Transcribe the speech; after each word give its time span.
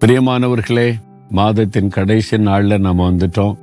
பிரியமானவர்களே 0.00 0.94
மாதத்தின் 1.28 1.88
கடைசி 1.88 2.38
நாளில் 2.38 2.80
நம்ம 2.80 3.10
வந்துட்டோம். 3.10 3.56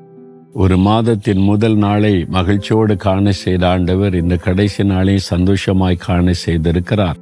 ஒரு 0.53 0.77
மாதத்தின் 0.77 1.37
முதல் 1.37 1.75
நாளை 1.75 2.25
மகிழ்ச்சியோடு 2.29 2.95
காண 2.95 3.31
செய்த 3.31 3.69
ஆண்டவர் 3.69 4.15
இந்த 4.15 4.35
கடைசி 4.35 4.83
நாளையும் 4.83 5.29
சந்தோஷமாய் 5.33 5.95
காண 5.95 6.31
செய்திருக்கிறார். 6.45 7.15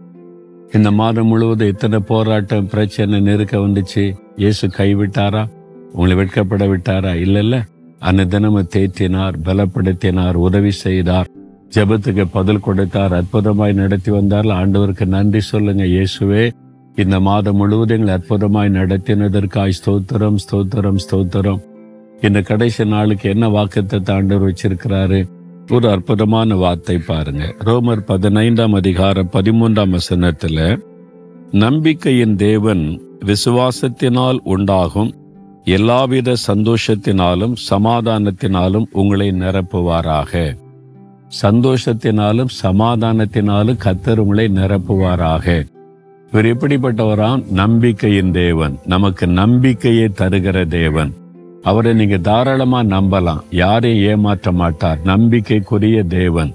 இந்த 0.71 0.91
மாதம் 0.91 1.27
முழுவதும் 1.27 1.67
எத்தனை 1.67 1.99
போராட்டம் 1.99 2.67
பிரச்சனை 2.67 3.19
நெருக்க 3.19 3.57
வந்துச்சு? 3.57 4.15
இயேசு 4.35 4.67
கைவிட்டாரா? 4.67 5.47
உங்களை 5.93 6.15
வெட்கப்பட 6.15 6.67
விட்டாரா? 6.67 7.13
இல்லைல்ல 7.25 7.61
அந்த 7.99 8.25
தினமும் 8.25 8.69
தேற்றினார் 8.75 9.33
பலப்படுத்தினார் 9.43 10.33
உதவி 10.33 10.71
செய்தார். 10.71 11.25
ஜெபத்துக்கு 11.69 12.25
பதில் 12.31 12.59
கொடுத்தார் 12.59 13.13
அற்புதமாய் 13.13 13.73
நடத்தி 13.73 14.11
வந்தார் 14.11 14.45
ஆண்டவருக்கு 14.45 15.05
நன்றி 15.05 15.39
சொல்லுங்க 15.39 15.83
இயேசுவே. 15.83 16.51
இந்த 16.95 17.19
மாதம் 17.19 17.55
முழுவதும் 17.55 17.97
எங்களை 17.97 18.19
அற்புதமாய் 18.19 18.75
நடத்தினதற்காய் 18.77 19.73
ஸ்தோத்திரம் 19.79 20.35
ஸ்தோத்திரம் 20.43 20.95
ஸ்தோத்திரம். 21.11 21.61
இந்த 22.21 22.41
கடைசி 22.41 22.85
நாளுக்கு 22.85 23.29
என்ன 23.29 23.49
வாக்கத்தை 23.49 23.99
ஆண்டவர் 24.05 24.53
வச்சிருக்கிறாரு? 24.53 25.27
ஒரு 25.71 25.89
அற்புதமான 25.89 26.55
வார்த்தை 26.55 26.97
பாருங்க. 26.97 27.55
ரோமர் 27.59 27.99
பதினைந்தாம் 27.99 28.73
அதிகாரம் 28.73 29.29
பதிமூன்றாம் 29.31 29.97
வசனத்துல 29.97 30.83
நம்பிக்கையின் 31.51 32.35
தேவன் 32.35 33.01
விசுவாசத்தினால் 33.25 34.39
உண்டாகும் 34.43 35.13
எல்லாவித 35.63 36.33
சந்தோஷத்தினாலும் 36.47 37.53
சமாதானத்தினாலும் 37.69 38.85
உங்களை 38.91 39.29
நிரப்புவாராக. 39.31 40.57
சந்தோஷத்தினாலும் 41.41 42.49
சமாதானத்தினாலும் 42.63 43.81
கத்தர் 43.83 44.17
உங்களை 44.17 44.47
நிரப்புவாராக. 44.47 45.71
இவர் 46.33 46.57
எப்படிப்பட்டவராம்? 46.57 47.51
நம்பிக்கையின் 47.51 48.31
தேவன். 48.31 48.77
நமக்கு 48.85 49.27
நம்பிக்கையை 49.27 50.11
தருகிற 50.17 50.67
தேவன். 50.67 51.13
அவரை 51.61 51.93
நீங்க 51.93 52.17
தாராளமா 52.17 52.81
நம்பலாம். 52.81 53.39
யாரையும் 53.49 54.09
ஏமாற்ற 54.09 54.51
மாட்டார். 54.51 54.99
நம்பிக்கைக்குரிய 55.03 56.03
தேவன். 56.03 56.53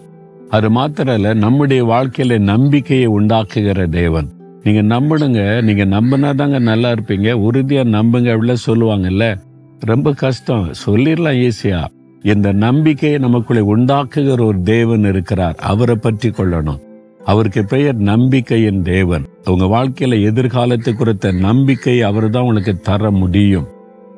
அது 0.51 0.71
மாத்திரல்ல 0.71 1.35
நம்முடைய 1.35 1.85
வாழ்க்கையில 1.85 2.39
நம்பிக்கையை 2.39 3.09
உண்டாக்குகிற 3.09 3.89
தேவன். 3.89 4.29
நீங்க 4.63 5.01
நம்பணுங்க. 5.01 5.63
நீங்க 5.63 5.85
நம்பினாதாங்க 5.85 6.59
நல்லா 6.61 6.91
இருப்பீங்க. 6.91 7.49
உறுதியா 7.49 7.85
நம்புங்க 7.85 8.33
அப்படிலாம் 8.33 8.57
சொல்லுவாங்கல்ல. 8.67 9.41
ரொம்ப 9.79 10.13
கஷ்டம். 10.13 10.73
சொல்லிடலாம் 10.87 11.51
ஈஸியா. 11.51 11.85
இந்த 12.23 12.53
நம்பிக்கையை 12.53 13.19
நமக்குள்ளே 13.19 13.63
உண்டாக்குகிற 13.75 14.45
ஒரு 14.45 14.63
தேவன் 14.63 15.05
இருக்கிறார். 15.05 15.55
அவரை 15.59 15.95
பற்றி 15.95 16.29
கொள்ளணும். 16.29 16.87
அவருக்கு 17.31 17.63
பெயர் 17.73 17.99
நம்பிக்கையின் 18.11 18.83
தேவன். 18.83 19.25
உங்க 19.53 19.65
வாழ்க்கையில 19.75 20.19
எதிர்காலத்தை 20.31 20.93
குறித்த 20.95 21.33
நம்பிக்கை 21.47 21.97
அவர் 22.09 22.27
தான் 22.31 22.43
உங்களுக்கு 22.43 22.75
தர 22.89 23.11
முடியும். 23.23 23.67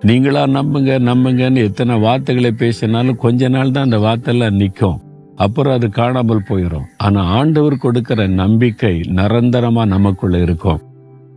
நீங்களா 0.09 0.43
நம்புங்க 0.57 0.93
நம்புங்கன்னு 1.09 1.65
எத்தனை 1.69 1.95
வார்த்தைகளை 2.07 2.53
பேசினாலும் 2.63 3.23
கொஞ்ச 3.25 3.49
நாள் 3.49 3.73
தான் 3.75 3.87
அந்த 3.89 3.99
வார்த்தைலாம் 4.07 4.61
நிற்கும் 4.63 5.01
அப்புறம் 5.45 5.77
அது 5.79 5.89
காணாமல் 5.99 6.47
போயிடும் 6.49 6.87
ஆனா 6.97 7.21
ஆண்டவர் 7.39 7.77
கொடுக்கிற 7.77 8.27
நம்பிக்கை 8.43 8.95
நிரந்தரமா 9.19 9.85
நமக்குள்ள 9.95 10.39
இருக்கும். 10.39 10.81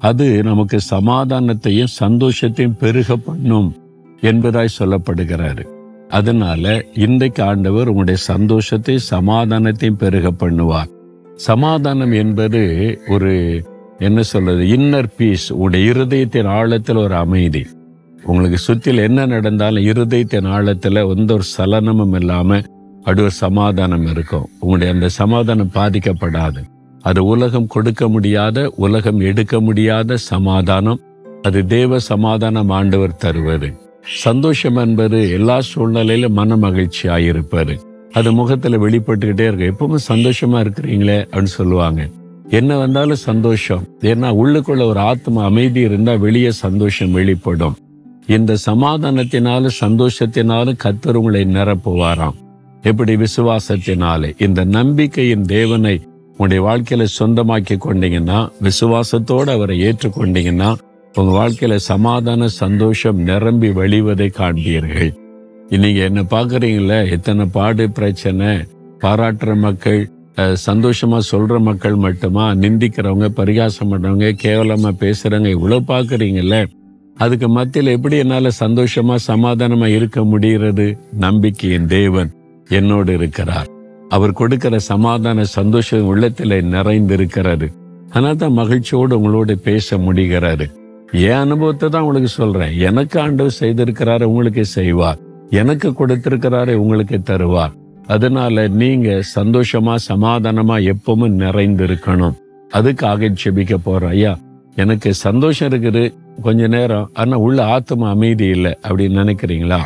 அது 0.10 0.26
நமக்கு 0.44 0.78
சமாதானத்தையும் 0.90 1.94
சந்தோஷத்தையும் 2.00 2.80
பெருக 2.82 3.16
பண்ணும் 3.28 3.70
என்பதாய் 4.22 4.78
சொல்லப்படுகிறாரு. 4.80 5.64
அதனால 6.10 6.74
இன்றைக்கு 7.06 7.42
ஆண்டவர் 7.44 7.90
உங்களுடைய 7.92 8.20
சந்தோஷத்தை 8.32 8.96
சமாதானத்தையும் 9.14 10.02
பெருக 10.04 10.32
பண்ணுவார். 10.44 10.92
சமாதானம் 11.36 12.12
என்பது 12.12 13.00
ஒரு 13.10 13.64
என்ன 13.98 14.22
சொல்றது 14.22 14.64
இன்னர் 14.64 15.10
பீஸ் 15.18 15.54
உங்களுடைய 15.54 15.92
இருதயத்தின் 15.92 16.48
ஆழத்தில் 16.48 16.96
ஒரு 16.96 17.16
அமைதி. 17.16 17.66
உங்களுக்கு 18.24 18.58
சுற்றில் 18.58 18.98
என்ன 18.98 19.26
நடந்தாலும் 19.26 19.84
இருதயத்தின் 19.84 20.48
ஆழத்தில் 20.48 21.16
எந்த 21.16 21.34
ஒரு 21.34 21.44
சலனமும் 21.44 22.14
இல்லாமல் 22.14 22.64
அப்படி 22.98 23.22
ஒரு 23.22 23.32
சமாதானம் 23.32 24.06
இருக்கும். 24.06 24.48
உங்களுடைய 24.60 24.94
அந்த 24.94 25.10
சமாதானம் 25.10 25.72
பாதிக்கப்படாது. 25.74 26.64
அது 27.02 27.26
உலகம் 27.26 27.68
கொடுக்க 27.68 28.08
முடியாத 28.08 28.74
உலகம் 28.76 29.20
எடுக்க 29.20 29.60
முடியாத 29.60 30.18
சமாதானம். 30.18 31.00
அது 31.42 31.66
தேவ 31.66 32.00
சமாதானம் 32.00 32.70
ஆண்டவர் 32.70 33.16
தருவது. 33.16 33.74
சந்தோஷம் 34.02 34.76
என்பது 34.76 35.32
எல்லா 35.32 35.62
சூழ்நிலையிலும் 35.62 36.34
மன 36.34 36.56
மகிழ்ச்சியாயிருப்பாரு 36.56 37.78
அது 38.14 38.34
முகத்துல 38.34 38.78
வெளிப்பட்டுக்கிட்டே 38.78 39.54
இருக்கும் 39.54 39.98
எப்பவுமே 39.98 40.12
சந்தோஷமா 40.12 40.60
இருக்கிறீங்களே 40.66 41.28
அப்படின்னு 41.32 41.44
சொல்லுவாங்க. 41.44 42.10
என்ன 42.50 42.78
வந்தாலும் 42.78 43.16
சந்தோஷம். 43.16 43.88
ஏன்னா 44.00 44.32
உள்ளுக்குள்ள 44.44 44.86
ஒரு 44.86 45.00
ஆத்ம 45.00 45.44
அமைதி 45.44 45.80
இருந்தா 45.80 46.14
வெளியே 46.14 46.52
சந்தோஷம் 46.52 47.12
வெளிப்படும். 47.12 47.76
இந்த 48.28 48.56
சமாதானத்தினாலும் 48.66 49.70
சந்தோஷத்தினாலும் 49.82 50.74
கத்தர் 50.84 51.14
உங்களை 51.14 51.46
நிரப்புவாராம். 51.46 52.34
எப்படி? 52.82 53.16
விசுவாசத்தினாலே. 53.16 54.42
இந்த 54.42 54.64
நம்பிக்கையின் 54.64 55.42
தேவனை 55.42 56.02
உங்களுடைய 56.38 56.64
வாழ்க்கையில 56.70 57.06
சொந்தமாக்கி 57.20 57.78
கொண்டீங்கன்னா 57.78 58.50
விசுவாசத்தோடு 58.62 59.50
அவரை 59.52 59.82
ஏற்றுக்கொண்டீங்கன்னா 59.82 60.76
உங்க 61.14 61.50
வாழ்க்கையில 61.50 61.76
சமாதான 61.76 62.48
சந்தோஷம் 62.48 63.18
நிரம்பி 63.18 63.70
வழிவதை 63.70 64.30
காண்பீர்கள். 64.38 65.14
இன்னைக்கு 65.70 66.00
என்ன 66.00 66.22
பார்க்குறீங்கள 66.32 67.10
எத்தனை 67.10 67.46
பாடு 67.48 67.92
பிரச்சனை? 67.92 68.50
பாராட்டுற 69.02 69.56
மக்கள் 69.60 70.02
அஹ், 70.38 70.56
சந்தோஷமா 70.66 71.20
சொல்ற 71.32 71.60
மக்கள் 71.60 71.96
மட்டுமா? 71.96 72.46
நிந்திக்கிறவங்க 72.54 73.28
பரிகாசம் 73.32 73.92
பண்றவங்க 73.92 74.30
கேவலமா 74.44 74.92
பேசுறவங்க 75.00 75.50
இவ்வளவு 75.50 75.84
பாக்குறீங்கல்ல? 75.88 76.58
அதுக்கு 77.18 77.48
மத்தியில் 77.50 77.88
எப்படி 77.88 78.18
என்னால 78.18 78.50
சந்தோஷமா 78.60 79.16
சமாதானமா 79.28 79.88
இருக்க 79.90 80.24
முடிகிறது? 80.24 80.86
நம்பிக்கையின் 81.18 81.88
தேவன் 81.88 82.32
என்னோடு 82.70 83.14
இருக்கிறார். 83.14 83.70
அவர் 84.10 84.32
கொடுக்கிற 84.32 84.80
சமாதான 84.86 85.44
சந்தோஷம் 85.54 86.08
உள்ளத்திலே 86.08 86.62
நிறைந்திருக்கிறது. 86.72 87.68
அதனால 88.12 88.36
தான் 88.36 88.54
மகிழ்ச்சியோடு 88.54 89.18
உங்களோட 89.20 89.54
பேச 89.62 89.98
முடிகிறாரு 89.98 90.66
என் 91.24 91.42
அனுபவத்தை 91.42 91.90
தான் 91.90 92.02
உங்களுக்கு 92.02 92.32
சொல்றேன். 92.34 92.74
எனக்கு 92.82 93.22
ஆண்டவர் 93.22 93.60
செய்திருக்கிறாரு 93.60 94.24
உங்களுக்கு 94.24 94.66
செய்வார். 94.74 95.20
எனக்கு 95.60 95.90
கொடுத்திருக்கிறாரே 95.90 96.74
உங்களுக்கு 96.74 97.18
தருவார். 97.30 97.74
அதனால 98.08 98.68
நீங்க 98.82 99.10
சந்தோஷமா 99.36 99.96
சமாதானமா 100.08 100.76
எப்பவும் 100.94 101.36
நிறைந்திருக்கணும். 101.44 102.38
அதுக்காக 102.74 103.30
செபிக்க 103.44 103.74
போறோம். 103.86 104.14
ஐயா 104.18 104.34
எனக்கு 104.76 105.10
சந்தோஷம் 105.14 105.70
இருக்குது. 105.70 106.04
கொஞ்ச 106.42 106.68
நேரம் 106.68 107.10
ஆனா 107.14 107.38
உள்ள 107.38 107.66
ஆத்ம 107.66 108.10
அமைதி 108.10 108.46
இல்லை 108.46 108.72
அப்படின்னு 108.88 109.20
நினைக்கிறீங்களா? 109.22 109.80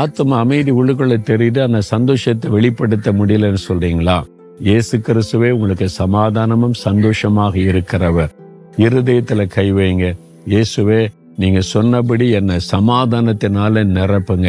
ஆத்ம 0.00 0.36
அமைதி 0.36 0.70
உள்ளுக்குள்ள 0.70 1.16
தெரியுது. 1.30 1.60
அந்த 1.62 1.80
சந்தோஷத்தை 1.80 2.50
வெளிப்படுத்த 2.50 3.12
முடியலன்னு 3.12 3.62
சொல்றீங்களா? 3.68 4.18
இயேசு 4.60 4.94
கிறிஸ்துவே 4.98 5.50
உங்களுக்கு 5.56 5.88
சமாதானமும் 5.88 6.78
சந்தோஷமாக 6.86 7.58
இருக்கிறவர். 7.72 8.32
இருதயத்துல 8.76 9.46
கை 9.48 9.68
வைங்க. 9.72 10.06
இயேசுவே 10.46 11.00
நீங்க 11.36 11.60
சொன்னபடி 11.60 12.26
என்னை 12.30 12.56
சமாதானத்தினால 12.70 13.84
நிரப்புங்க. 13.96 14.48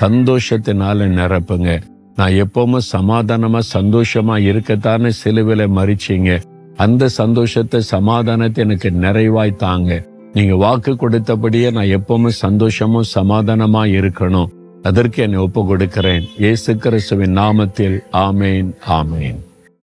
சந்தோஷத்தினால 0.00 1.08
நிரப்புங்க. 1.18 1.82
நான் 2.16 2.32
எப்பவுமே 2.32 2.78
சமாதானமா 2.92 3.60
சந்தோஷமா 3.74 4.36
இருக்கத்தானே 4.48 5.10
சிலுவில 5.24 5.66
மறிச்சீங்க 5.78 6.40
அந்த 6.76 7.08
சந்தோஷத்தை 7.08 7.80
சமாதானத்தை 7.80 8.64
எனக்கு 8.64 8.90
நிறைவாய் 8.90 9.56
தாங்க. 9.56 10.04
நீங்க 10.32 10.54
வாக்கு 10.56 10.96
கொடுத்தபடியே 10.96 11.70
நான் 11.70 11.94
எப்பவுமே 11.98 12.26
சந்தோஷமும் 12.26 13.10
சமாதானமா 13.14 13.82
இருக்கணும். 13.98 14.50
அதற்கு 14.82 15.22
என்னை 15.22 15.38
ஒப்பு 15.38 15.66
கொடுக்கிறேன். 15.66 16.24
இயேசு 16.38 16.76
கிறிஸ்துவின் 16.76 17.38
நாமத்தில் 17.38 17.98
ஆமேன் 18.12 18.70
ஆமேன். 18.88 19.38